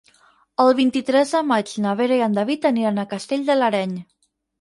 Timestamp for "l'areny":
3.59-3.95